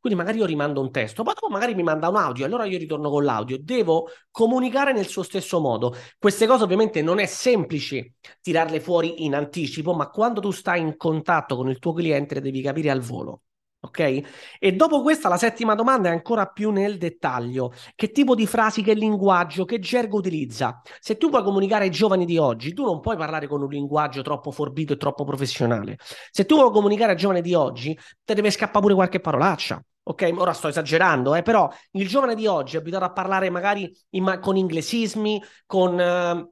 Quindi 0.00 0.18
magari 0.18 0.38
io 0.38 0.46
rimando 0.46 0.80
un 0.80 0.90
testo, 0.92 1.22
poi 1.22 1.34
dopo 1.34 1.48
magari 1.48 1.74
mi 1.74 1.82
manda 1.82 2.08
un 2.08 2.16
audio, 2.16 2.44
allora 2.44 2.64
io 2.64 2.78
ritorno 2.78 3.10
con 3.10 3.24
l'audio. 3.24 3.58
Devo 3.60 4.08
comunicare 4.30 4.92
nel 4.92 5.06
suo 5.06 5.22
stesso 5.22 5.60
modo. 5.60 5.94
Queste 6.18 6.46
cose 6.46 6.62
ovviamente 6.64 7.02
non 7.02 7.18
è 7.18 7.26
semplice 7.26 8.14
tirarle 8.40 8.80
fuori 8.80 9.24
in 9.24 9.34
anticipo, 9.34 9.94
ma 9.94 10.08
quando 10.08 10.40
tu 10.40 10.50
stai 10.52 10.80
in 10.80 10.96
contatto 10.96 11.56
con 11.56 11.68
il 11.68 11.78
tuo 11.78 11.92
cliente 11.92 12.34
le 12.34 12.40
devi 12.40 12.62
capire 12.62 12.90
al 12.90 13.00
volo. 13.00 13.42
Ok? 13.80 14.22
E 14.58 14.72
dopo 14.72 15.02
questa 15.02 15.28
la 15.28 15.36
settima 15.36 15.76
domanda 15.76 16.08
è 16.08 16.12
ancora 16.12 16.46
più 16.46 16.70
nel 16.70 16.98
dettaglio. 16.98 17.72
Che 17.94 18.10
tipo 18.10 18.34
di 18.34 18.44
frasi, 18.46 18.82
che 18.82 18.92
linguaggio, 18.92 19.64
che 19.64 19.78
gergo 19.78 20.18
utilizza? 20.18 20.80
Se 20.98 21.16
tu 21.16 21.30
vuoi 21.30 21.44
comunicare 21.44 21.84
ai 21.84 21.90
giovani 21.90 22.24
di 22.24 22.38
oggi, 22.38 22.72
tu 22.74 22.84
non 22.84 23.00
puoi 23.00 23.16
parlare 23.16 23.46
con 23.46 23.62
un 23.62 23.68
linguaggio 23.68 24.22
troppo 24.22 24.50
forbito 24.50 24.94
e 24.94 24.96
troppo 24.96 25.24
professionale. 25.24 25.96
Se 26.30 26.44
tu 26.44 26.56
vuoi 26.56 26.72
comunicare 26.72 27.12
ai 27.12 27.18
giovani 27.18 27.40
di 27.40 27.54
oggi, 27.54 27.96
te 28.24 28.34
deve 28.34 28.50
scappare 28.50 28.80
pure 28.80 28.94
qualche 28.94 29.20
parolaccia. 29.20 29.80
Ok, 30.02 30.32
ora 30.36 30.52
sto 30.54 30.68
esagerando, 30.68 31.34
eh, 31.34 31.42
però 31.42 31.70
il 31.92 32.08
giovane 32.08 32.34
di 32.34 32.46
oggi 32.46 32.76
è 32.76 32.78
abituato 32.80 33.04
a 33.04 33.12
parlare 33.12 33.50
magari 33.50 33.94
in, 34.10 34.38
con 34.40 34.56
inglesismi, 34.56 35.40
con 35.66 36.00
eh, 36.00 36.48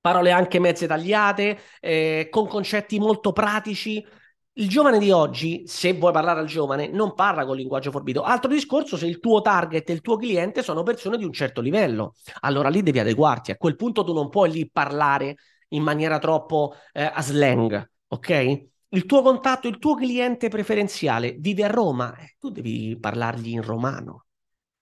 parole 0.00 0.30
anche 0.30 0.58
mezze 0.58 0.86
tagliate, 0.86 1.58
eh, 1.80 2.28
con 2.30 2.46
concetti 2.46 2.98
molto 2.98 3.32
pratici. 3.32 4.04
Il 4.56 4.68
giovane 4.68 4.98
di 4.98 5.10
oggi, 5.10 5.62
se 5.66 5.94
vuoi 5.94 6.12
parlare 6.12 6.40
al 6.40 6.46
giovane, 6.46 6.86
non 6.86 7.14
parla 7.14 7.46
con 7.46 7.56
linguaggio 7.56 7.90
forbito. 7.90 8.22
Altro 8.22 8.50
discorso 8.50 8.98
se 8.98 9.06
il 9.06 9.18
tuo 9.18 9.40
target 9.40 9.88
e 9.88 9.94
il 9.94 10.02
tuo 10.02 10.16
cliente 10.16 10.62
sono 10.62 10.82
persone 10.82 11.16
di 11.16 11.24
un 11.24 11.32
certo 11.32 11.62
livello. 11.62 12.14
Allora 12.40 12.68
lì 12.68 12.82
devi 12.82 12.98
adeguarti. 12.98 13.50
A 13.50 13.56
quel 13.56 13.76
punto 13.76 14.04
tu 14.04 14.12
non 14.12 14.28
puoi 14.28 14.50
lì 14.50 14.68
parlare 14.70 15.36
in 15.68 15.82
maniera 15.82 16.18
troppo 16.18 16.74
eh, 16.92 17.02
a 17.02 17.22
slang, 17.22 17.90
ok? 18.08 18.64
Il 18.90 19.06
tuo 19.06 19.22
contatto, 19.22 19.68
il 19.68 19.78
tuo 19.78 19.94
cliente 19.94 20.48
preferenziale 20.48 21.34
vive 21.38 21.64
a 21.64 21.68
Roma, 21.68 22.14
eh, 22.18 22.36
tu 22.38 22.50
devi 22.50 22.98
parlargli 23.00 23.48
in 23.48 23.62
romano. 23.62 24.26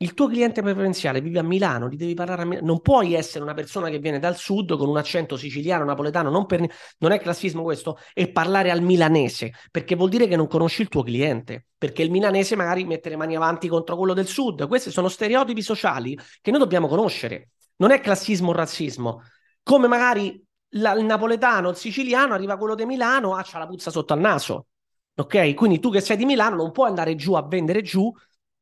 Il 0.03 0.15
tuo 0.15 0.29
cliente 0.29 0.63
preferenziale 0.63 1.21
vive 1.21 1.41
a 1.41 1.43
Milano, 1.43 1.87
gli 1.87 1.97
devi 1.97 2.15
parlare 2.15 2.41
a 2.41 2.45
Milano. 2.47 2.65
Non 2.65 2.81
puoi 2.81 3.13
essere 3.13 3.45
una 3.45 3.53
persona 3.53 3.91
che 3.91 3.99
viene 3.99 4.19
dal 4.19 4.35
sud 4.35 4.75
con 4.79 4.89
un 4.89 4.97
accento 4.97 5.37
siciliano, 5.37 5.85
napoletano, 5.85 6.31
non, 6.31 6.47
per... 6.47 6.67
non, 7.01 7.13
è 7.13 7.21
classismo 7.21 7.63
questo, 7.63 7.99
e 8.15 8.33
parlare 8.33 8.71
al 8.71 8.81
milanese, 8.81 9.53
perché 9.71 9.97
vuol 9.97 10.09
dire 10.09 10.27
che 10.27 10.37
non 10.37 10.47
conosci 10.47 10.81
il 10.81 10.89
tuo 10.89 11.03
cliente, 11.03 11.67
perché 11.77 12.01
il 12.03 12.11
milanese 12.11 12.57
magari 12.57 12.85
mette 12.85 13.11
le 13.11 13.17
mani 13.17 13.37
avanti 13.37 13.69
contro 13.69 13.95
quello 13.95 14.15
del 14.15 14.27
sud. 14.27 14.67
Questi 14.67 14.91
sono 14.91 15.09
stereotipi 15.09 15.61
sociali 15.61 16.19
che 16.41 16.51
noi 16.51 16.61
dobbiamo 16.61 16.89
conoscere. 16.89 17.51
Non 17.77 17.91
è 17.91 18.01
classismo 18.01 18.49
o 18.49 18.53
razzismo. 18.53 19.21
Come 19.63 19.87
magari 19.87 20.43
la, 20.77 20.93
il 20.95 21.05
napoletano, 21.05 21.69
il 21.69 21.77
siciliano, 21.77 22.33
arriva 22.33 22.57
quello 22.57 22.75
di 22.75 22.87
Milano, 22.87 23.35
ah, 23.35 23.43
c'ha 23.45 23.59
la 23.59 23.67
puzza 23.67 23.91
sotto 23.91 24.15
al 24.15 24.21
naso. 24.21 24.69
Ok? 25.17 25.53
Quindi 25.53 25.79
tu 25.79 25.91
che 25.91 26.01
sei 26.01 26.17
di 26.17 26.25
Milano 26.25 26.57
non 26.57 26.71
puoi 26.71 26.89
andare 26.89 27.15
giù 27.17 27.35
a 27.35 27.47
vendere 27.47 27.83
giù 27.83 28.11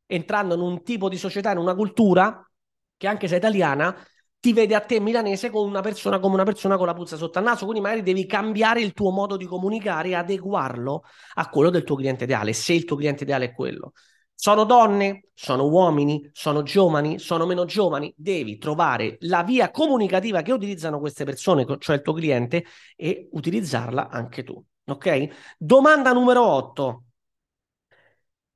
entrando 0.09 0.55
in 0.55 0.61
un 0.61 0.83
tipo 0.83 1.09
di 1.09 1.17
società, 1.17 1.53
in 1.53 1.59
una 1.59 1.77
cultura 1.77 2.43
che 2.97 3.07
anche 3.07 3.29
se 3.29 3.37
italiana, 3.37 3.95
ti 4.41 4.53
vede 4.53 4.75
a 4.75 4.81
te 4.81 5.01
milanese 5.01 5.51
con 5.51 5.67
una 5.69 5.81
persona 5.81 6.19
come 6.19 6.35
una 6.35 6.45
persona 6.45 6.77
con 6.77 6.87
la 6.87 6.95
puzza 6.95 7.17
sotto 7.17 7.39
al 7.39 7.45
naso, 7.45 7.65
quindi 7.65 7.83
magari 7.83 8.03
devi 8.03 8.25
cambiare 8.27 8.81
il 8.81 8.93
tuo 8.93 9.11
modo 9.11 9.37
di 9.37 9.45
comunicare 9.47 10.11
e 10.11 10.15
adeguarlo 10.15 11.03
a 11.35 11.49
quello 11.49 11.71
del 11.71 11.85
tuo 11.85 11.97
cliente 11.97 12.25
ideale, 12.25 12.53
se 12.53 12.73
il 12.73 12.85
tuo 12.85 12.97
cliente 12.97 13.25
ideale 13.25 13.47
è 13.47 13.53
quello. 13.53 13.93
Sono 14.35 14.65
donne, 14.65 15.31
sono 15.35 15.67
uomini, 15.69 16.31
sono 16.33 16.63
giovani, 16.63 17.19
sono 17.19 17.45
meno 17.45 17.65
giovani, 17.65 18.13
devi 18.17 18.57
trovare 18.57 19.17
la 19.23 19.43
via 19.43 19.71
comunicativa 19.73 20.43
che 20.43 20.53
utilizzano 20.53 21.01
queste 21.01 21.25
persone, 21.25 21.67
cioè 21.79 21.97
il 21.97 22.03
tuo 22.03 22.13
cliente, 22.13 22.65
e 22.95 23.29
utilizzarla 23.33 24.09
anche 24.09 24.45
tu. 24.45 24.65
Ok? 24.87 25.57
Domanda 25.59 26.13
numero 26.13 26.47
8. 26.47 27.03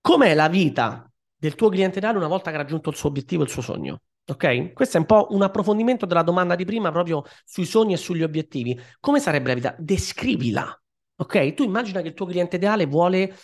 Com'è 0.01 0.35
la 0.35 0.49
vita 0.49 1.12
del 1.43 1.57
tuo 1.57 1.71
cliente 1.71 1.99
ideale 1.99 2.19
una 2.19 2.29
volta 2.29 2.51
che 2.51 2.57
ha 2.57 2.61
raggiunto 2.61 2.89
il 2.89 2.95
suo 2.95 3.09
obiettivo, 3.09 3.43
il 3.43 3.49
suo 3.49 3.63
sogno. 3.63 4.03
Ok? 4.27 4.73
Questo 4.73 4.97
è 4.97 5.01
un 5.01 5.07
po' 5.07 5.27
un 5.31 5.43
approfondimento 5.43 6.07
della 6.07 6.23
domanda 6.23 6.55
di 6.55 6.65
prima 6.65 6.93
proprio 6.93 7.25
sui 7.45 7.65
sogni 7.65 7.95
e 7.95 7.97
sugli 7.97 8.23
obiettivi. 8.23 8.81
Come 9.01 9.19
sarebbe 9.19 9.49
la 9.49 9.55
vita? 9.55 9.75
Descrivila. 9.77 10.81
Ok? 11.17 11.55
Tu 11.55 11.65
immagina 11.65 12.01
che 12.01 12.07
il 12.07 12.15
tuo 12.15 12.27
cliente 12.27 12.55
ideale 12.57 12.87
vuole, 12.87 13.37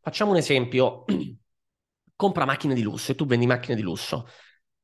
facciamo 0.00 0.30
un 0.30 0.36
esempio, 0.36 1.04
compra 2.14 2.44
macchine 2.44 2.74
di 2.74 2.82
lusso 2.82 3.10
e 3.10 3.14
tu 3.16 3.26
vendi 3.26 3.46
macchine 3.46 3.74
di 3.74 3.82
lusso. 3.82 4.28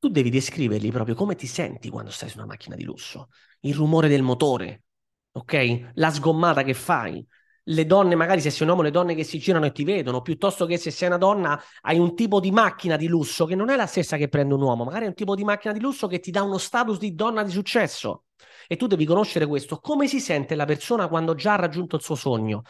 Tu 0.00 0.08
devi 0.08 0.28
descrivergli 0.28 0.90
proprio 0.90 1.14
come 1.14 1.36
ti 1.36 1.46
senti 1.46 1.88
quando 1.88 2.10
stai 2.10 2.30
su 2.30 2.38
una 2.38 2.46
macchina 2.46 2.74
di 2.74 2.82
lusso, 2.82 3.28
il 3.60 3.76
rumore 3.76 4.08
del 4.08 4.22
motore, 4.22 4.82
ok? 5.30 5.92
La 5.94 6.10
sgommata 6.10 6.64
che 6.64 6.74
fai, 6.74 7.24
le 7.68 7.86
donne, 7.86 8.14
magari 8.14 8.40
se 8.40 8.50
sei 8.50 8.62
un 8.62 8.68
uomo, 8.68 8.82
le 8.82 8.90
donne 8.90 9.14
che 9.14 9.24
si 9.24 9.38
girano 9.38 9.66
e 9.66 9.72
ti 9.72 9.84
vedono, 9.84 10.20
piuttosto 10.20 10.66
che 10.66 10.76
se 10.76 10.90
sei 10.90 11.08
una 11.08 11.16
donna 11.16 11.60
hai 11.82 11.98
un 11.98 12.14
tipo 12.14 12.38
di 12.38 12.50
macchina 12.50 12.96
di 12.96 13.08
lusso 13.08 13.44
che 13.44 13.56
non 13.56 13.70
è 13.70 13.76
la 13.76 13.86
stessa 13.86 14.16
che 14.16 14.28
prende 14.28 14.54
un 14.54 14.62
uomo, 14.62 14.84
magari 14.84 15.06
è 15.06 15.08
un 15.08 15.14
tipo 15.14 15.34
di 15.34 15.42
macchina 15.42 15.72
di 15.72 15.80
lusso 15.80 16.06
che 16.06 16.20
ti 16.20 16.30
dà 16.30 16.42
uno 16.42 16.58
status 16.58 16.98
di 16.98 17.14
donna 17.14 17.42
di 17.42 17.50
successo. 17.50 18.24
E 18.68 18.76
tu 18.76 18.86
devi 18.86 19.04
conoscere 19.04 19.46
questo. 19.46 19.78
Come 19.78 20.08
si 20.08 20.20
sente 20.20 20.54
la 20.54 20.64
persona 20.64 21.08
quando 21.08 21.34
già 21.34 21.54
ha 21.54 21.56
raggiunto 21.56 21.96
il 21.96 22.02
suo 22.02 22.16
sogno? 22.16 22.62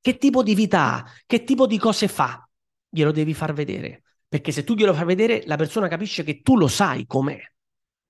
Che 0.00 0.16
tipo 0.16 0.42
di 0.42 0.54
vita 0.54 0.94
ha? 0.94 1.04
Che 1.26 1.44
tipo 1.44 1.66
di 1.66 1.78
cose 1.78 2.08
fa? 2.08 2.48
Glielo 2.88 3.12
devi 3.12 3.34
far 3.34 3.52
vedere. 3.52 4.02
Perché 4.28 4.52
se 4.52 4.64
tu 4.64 4.74
glielo 4.74 4.94
fai 4.94 5.04
vedere, 5.04 5.42
la 5.46 5.56
persona 5.56 5.88
capisce 5.88 6.22
che 6.22 6.40
tu 6.40 6.56
lo 6.56 6.68
sai 6.68 7.04
com'è. 7.06 7.38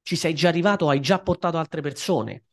Ci 0.03 0.17
sei 0.17 0.35
già 0.35 0.49
arrivato, 0.49 0.89
hai 0.89 1.01
già 1.01 1.19
portato 1.21 1.57
altre 1.59 1.81
persone 1.81 2.45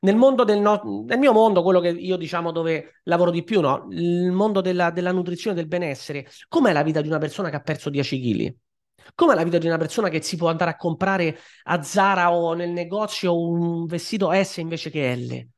nel 0.00 0.16
mondo 0.16 0.44
del 0.44 0.60
no- 0.60 1.04
nel 1.06 1.18
mio 1.18 1.32
mondo, 1.32 1.62
quello 1.62 1.80
che 1.80 1.88
io 1.88 2.16
diciamo 2.16 2.52
dove 2.52 3.00
lavoro 3.04 3.30
di 3.30 3.42
più, 3.42 3.60
no? 3.60 3.86
Il 3.90 4.30
mondo 4.30 4.60
della, 4.60 4.90
della 4.90 5.12
nutrizione 5.12 5.56
del 5.56 5.66
benessere, 5.66 6.26
com'è 6.48 6.72
la 6.72 6.82
vita 6.82 7.00
di 7.00 7.08
una 7.08 7.18
persona 7.18 7.50
che 7.50 7.56
ha 7.56 7.60
perso 7.60 7.90
10 7.90 8.20
kg? 8.20 8.54
Com'è 9.14 9.34
la 9.34 9.42
vita 9.44 9.58
di 9.58 9.66
una 9.66 9.78
persona 9.78 10.08
che 10.08 10.22
si 10.22 10.36
può 10.36 10.48
andare 10.48 10.70
a 10.72 10.76
comprare 10.76 11.38
a 11.64 11.82
Zara 11.82 12.32
o 12.32 12.52
nel 12.54 12.70
negozio 12.70 13.40
un 13.40 13.86
vestito 13.86 14.30
S 14.32 14.58
invece 14.58 14.90
che 14.90 15.16
L? 15.16 15.48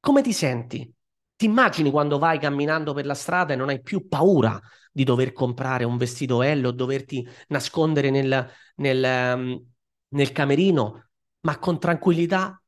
Come 0.00 0.22
ti 0.22 0.32
senti? 0.32 0.90
Ti 1.36 1.44
immagini 1.44 1.90
quando 1.90 2.18
vai 2.18 2.38
camminando 2.38 2.92
per 2.94 3.04
la 3.06 3.14
strada 3.14 3.52
e 3.52 3.56
non 3.56 3.68
hai 3.68 3.80
più 3.82 4.06
paura 4.08 4.60
di 4.90 5.04
dover 5.04 5.32
comprare 5.32 5.84
un 5.84 5.96
vestito 5.96 6.42
L 6.42 6.64
o 6.64 6.70
doverti 6.70 7.26
nascondere 7.48 8.10
nel, 8.10 8.48
nel, 8.76 9.34
um, 9.36 9.66
nel 10.08 10.32
camerino, 10.32 11.08
ma 11.40 11.58
con 11.58 11.78
tranquillità 11.78 12.61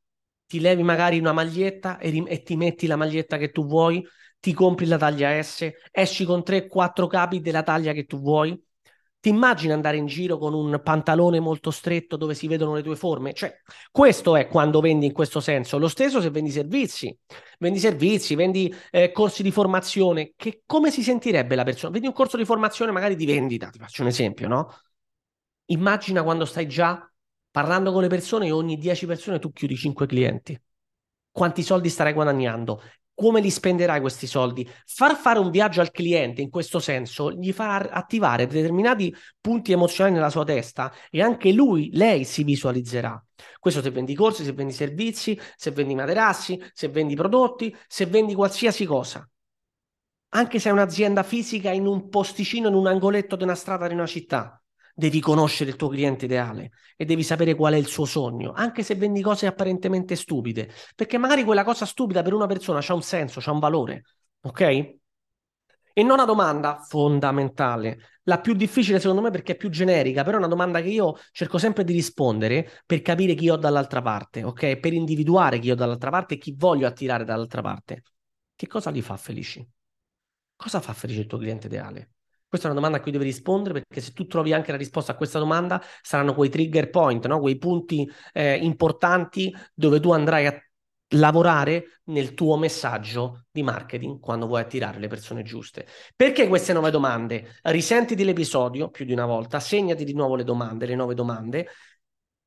ti 0.55 0.61
levi 0.61 0.85
magari 0.85 1.19
una 1.19 1.33
maglietta 1.33 1.99
e, 1.99 2.11
rim- 2.11 2.29
e, 2.29 2.45
ti 2.45 2.55
metti 2.55 2.87
la 2.87 2.95
maglietta 2.95 3.39
che 3.39 3.51
tu 3.51 3.67
vuoi, 3.67 4.07
ti 4.39 4.53
compri 4.53 4.87
la 4.87 4.97
taglia 4.97 5.43
S, 5.43 5.69
esci 5.91 6.25
con 6.25 6.45
3-4 6.45 7.09
capi 7.09 7.41
della 7.41 7.65
taglia 7.65 7.93
che 7.93 8.05
tu 8.05 8.21
vuoi. 8.21 8.57
Ti 9.19 9.31
immagini 9.31 9.73
andare 9.73 9.97
in 9.97 10.07
giro 10.07 10.39
con 10.39 10.55
un 10.55 10.81
pantalone 10.85 11.41
molto 11.41 11.73
stretto 11.73 12.17
dove 12.17 12.35
si 12.35 12.47
vedono 12.47 12.75
le 12.75 12.83
tue 12.83 12.95
forme? 12.95 13.33
Cioè, 13.33 13.53
questo 13.91 14.37
è 14.37 14.47
quando 14.47 14.81
vendi 14.81 15.07
in 15.07 15.13
questo 15.13 15.41
senso. 15.41 15.77
Lo 15.77 15.89
stesso 15.89 16.21
se 16.21 16.31
vendi 16.31 16.51
servizi. 16.51 17.17
Vendi 17.59 17.81
servizi, 17.81 18.37
vendi 18.37 18.73
eh, 18.93 19.11
corsi 19.11 19.43
di 19.43 19.51
formazione. 19.51 20.35
Che 20.37 20.63
come 20.67 20.93
si 20.93 21.03
sentirebbe 21.03 21.57
la 21.57 21.65
persona? 21.65 21.91
Vedi 21.93 22.07
un 22.07 22.13
corso 22.13 22.37
di 22.37 22.45
formazione 22.45 22.93
magari 22.93 23.17
di 23.17 23.27
vendita, 23.27 23.71
ti 23.71 23.79
faccio 23.79 24.03
un 24.03 24.09
esempio, 24.09 24.47
no? 24.47 24.73
Immagina 25.67 26.23
quando 26.23 26.45
stai 26.45 26.69
già 26.69 27.09
parlando 27.55 27.93
con 27.93 28.03
le 28.03 28.09
persone 28.09 28.51
ogni 28.51 28.77
10 28.77 29.07
persone 29.07 29.39
tu 29.39 29.53
chiudi 29.53 29.77
5 29.77 30.07
clienti. 30.07 30.61
Quanti 31.31 31.63
soldi 31.63 31.89
starai 31.89 32.13
guadagnando? 32.13 32.83
Come 33.15 33.41
li 33.41 33.49
spenderai 33.49 34.01
questi 34.01 34.27
soldi? 34.27 34.69
Far 34.85 35.15
fare 35.15 35.39
un 35.39 35.51
viaggio 35.51 35.81
al 35.81 35.93
cliente 35.93 36.43
in 36.43 36.51
questo 36.51 36.81
senso 36.81 37.31
gli 37.31 37.53
fa 37.53 37.77
attivare 37.77 38.49
determinati 38.49 39.15
punti 39.41 39.71
emozionali 39.71 40.17
nella 40.17 40.31
sua 40.31 40.43
testa 40.43 40.93
e 41.09 41.23
anche 41.23 41.53
lui, 41.53 41.91
lei 41.93 42.25
si 42.25 42.43
visualizzerà. 42.43 43.25
Questo 43.61 43.81
se 43.83 43.91
vendi 43.93 44.17
corsi, 44.17 44.43
se 44.43 44.51
vendi 44.51 44.73
servizi, 44.73 45.39
se 45.55 45.71
vendi 45.71 45.95
materassi, 45.95 46.61
se 46.73 46.89
vendi 46.89 47.15
prodotti, 47.15 47.73
se 47.87 48.07
vendi 48.07 48.35
qualsiasi 48.35 48.85
cosa. 48.85 49.25
Anche 50.31 50.59
se 50.59 50.71
è 50.71 50.73
un'azienda 50.73 51.23
fisica 51.23 51.71
in 51.71 51.87
un 51.87 52.09
posticino, 52.09 52.67
in 52.67 52.75
un 52.75 52.89
angoletto 52.89 53.37
di 53.37 53.45
una 53.45 53.55
strada 53.55 53.87
di 53.87 53.95
una 53.95 54.07
città 54.07 54.59
devi 54.95 55.21
conoscere 55.21 55.71
il 55.71 55.77
tuo 55.77 55.89
cliente 55.89 56.27
ideale 56.27 56.71
e 56.97 57.05
devi 57.05 57.25
sapere 57.25 57.55
qual 57.55 57.75
è 57.75 57.77
il 57.77 57.87
suo 57.87 58.05
sogno, 58.05 58.53
anche 58.53 58.83
se 58.85 58.95
vendi 58.95 59.21
cose 59.21 59.47
apparentemente 59.47 60.15
stupide, 60.15 60.71
perché 60.95 61.19
magari 61.19 61.43
quella 61.43 61.65
cosa 61.65 61.85
stupida 61.85 62.23
per 62.23 62.33
una 62.33 62.47
persona 62.47 62.81
ha 62.87 62.95
un 62.95 63.03
senso, 63.03 63.41
ha 63.45 63.53
un 63.53 63.59
valore, 63.59 64.05
ok? 64.43 64.61
E 65.97 66.03
non 66.03 66.13
una 66.13 66.25
domanda 66.25 66.79
fondamentale, 66.81 67.99
la 68.25 68.41
più 68.41 68.55
difficile 68.55 68.99
secondo 68.99 69.23
me 69.23 69.31
perché 69.31 69.53
è 69.53 69.57
più 69.57 69.69
generica, 69.69 70.25
però 70.25 70.37
è 70.37 70.39
una 70.41 70.49
domanda 70.49 70.81
che 70.81 70.89
io 70.89 71.17
cerco 71.31 71.59
sempre 71.59 71.85
di 71.85 71.93
rispondere 71.93 72.69
per 72.87 73.01
capire 73.03 73.35
chi 73.35 73.49
ho 73.49 73.57
dall'altra 73.57 74.03
parte, 74.03 74.43
ok? 74.43 74.79
Per 74.79 74.93
individuare 74.93 75.59
chi 75.59 75.71
ho 75.71 75.75
dall'altra 75.77 76.11
parte 76.11 76.35
e 76.35 76.39
chi 76.39 76.55
voglio 76.57 76.87
attirare 76.87 77.25
dall'altra 77.25 77.63
parte. 77.63 78.03
Che 78.57 78.67
cosa 78.67 78.91
li 78.91 79.03
fa 79.03 79.17
felici? 79.17 79.65
Cosa 80.57 80.81
fa 80.81 80.93
felice 80.95 81.21
il 81.21 81.27
tuo 81.27 81.39
cliente 81.39 81.67
ideale? 81.69 82.14
Questa 82.55 82.71
è 82.71 82.73
una 82.73 82.81
domanda 82.81 83.03
a 83.03 83.03
cui 83.03 83.11
devi 83.11 83.25
rispondere 83.25 83.81
perché 83.81 84.01
se 84.01 84.13
tu 84.13 84.29
trovi 84.29 84.53
anche 84.53 84.71
la 84.71 84.77
risposta 84.77 85.11
a 85.11 85.17
questa 85.17 85.41
domanda 85.41 85.83
saranno 86.01 86.37
quei 86.37 86.51
trigger 86.51 86.89
point, 86.89 87.27
no? 87.27 87.41
quei 87.41 87.59
punti 87.59 88.09
eh, 88.33 88.55
importanti 88.59 89.53
dove 89.75 89.99
tu 89.99 90.13
andrai 90.13 90.47
a 90.47 90.57
lavorare 91.17 92.01
nel 92.05 92.33
tuo 92.35 92.57
messaggio 92.57 93.47
di 93.51 93.65
marketing 93.65 94.21
quando 94.21 94.47
vuoi 94.47 94.61
attirare 94.61 95.01
le 95.01 95.09
persone 95.09 95.43
giuste. 95.43 95.85
Perché 96.15 96.47
queste 96.47 96.73
nuove 96.73 96.93
domande? 96.93 97.57
Risentiti 97.63 98.23
l'episodio 98.23 98.89
più 98.89 99.05
di 99.05 99.13
una 99.13 99.27
volta, 99.27 99.59
segnati 99.59 100.05
di 100.05 100.15
nuovo 100.15 100.37
le 100.37 100.45
domande, 100.45 100.87
le 100.87 100.95
nuove 100.95 101.15
domande 101.15 101.67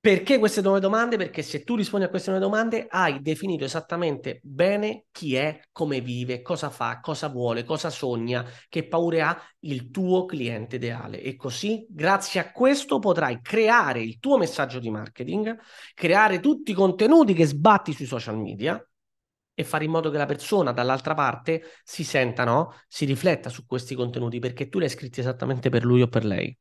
perché 0.08 0.40
queste 0.40 0.62
nuove 0.62 0.80
domande? 0.80 1.18
Perché 1.18 1.42
se 1.42 1.66
tu 1.66 1.76
rispondi 1.76 2.06
a 2.06 2.10
queste 2.10 2.30
nuove 2.30 2.46
domande 2.46 2.88
hai 2.90 3.22
definito 3.22 3.66
esattamente 3.66 4.40
bene 4.42 5.08
chi 5.12 5.36
è, 5.36 5.60
come 5.74 6.00
vive, 6.00 6.42
cosa 6.42 6.70
fa, 6.70 7.02
cosa 7.02 7.28
vuole, 7.28 7.66
cosa 7.66 7.90
sogna, 7.90 8.50
che 8.70 8.88
paure 8.88 9.22
ha 9.22 9.38
il 9.66 9.92
tuo 9.92 10.24
cliente 10.24 10.78
ideale. 10.78 11.20
E 11.22 11.36
così, 11.36 11.86
grazie 11.90 12.40
a 12.40 12.54
questo, 12.54 13.00
potrai 13.00 13.42
creare 13.42 14.02
il 14.02 14.18
tuo 14.20 14.38
messaggio 14.38 14.80
di 14.80 14.90
marketing, 14.90 15.60
creare 15.94 16.40
tutti 16.40 16.72
i 16.72 16.74
contenuti 16.74 17.34
che 17.34 17.46
sbatti 17.46 17.92
sui 17.92 18.06
social 18.06 18.38
media 18.38 18.82
e 19.54 19.64
fare 19.66 19.84
in 19.84 19.92
modo 19.92 20.10
che 20.10 20.18
la 20.18 20.26
persona 20.26 20.72
dall'altra 20.72 21.16
parte 21.16 21.64
si 21.84 22.06
senta, 22.06 22.46
no? 22.46 22.74
Si 22.88 23.04
rifletta 23.04 23.50
su 23.50 23.66
questi 23.66 23.94
contenuti 23.94 24.40
perché 24.40 24.70
tu 24.70 24.78
li 24.78 24.86
hai 24.86 24.90
scritti 24.90 25.20
esattamente 25.20 25.68
per 25.68 25.84
lui 25.84 26.02
o 26.02 26.08
per 26.08 26.24
lei. 26.24 26.58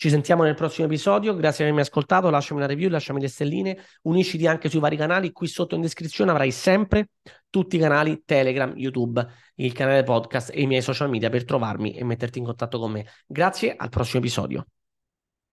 Ci 0.00 0.10
sentiamo 0.10 0.44
nel 0.44 0.54
prossimo 0.54 0.86
episodio. 0.86 1.34
Grazie 1.34 1.64
per 1.64 1.72
avermi 1.72 1.80
ascoltato. 1.80 2.30
Lasciami 2.30 2.60
una 2.60 2.68
review, 2.68 2.88
lasciami 2.88 3.20
le 3.20 3.26
stelline. 3.26 3.78
Unisciti 4.02 4.46
anche 4.46 4.68
sui 4.68 4.78
vari 4.78 4.96
canali. 4.96 5.32
Qui 5.32 5.48
sotto 5.48 5.74
in 5.74 5.80
descrizione 5.80 6.30
avrai 6.30 6.52
sempre 6.52 7.08
tutti 7.50 7.74
i 7.74 7.78
canali 7.80 8.22
Telegram, 8.24 8.72
YouTube, 8.76 9.26
il 9.56 9.72
canale 9.72 10.04
podcast 10.04 10.50
e 10.54 10.60
i 10.60 10.68
miei 10.68 10.82
social 10.82 11.08
media 11.08 11.30
per 11.30 11.44
trovarmi 11.44 11.94
e 11.94 12.04
metterti 12.04 12.38
in 12.38 12.44
contatto 12.44 12.78
con 12.78 12.92
me. 12.92 13.06
Grazie, 13.26 13.74
al 13.76 13.88
prossimo 13.88 14.20
episodio. 14.20 14.66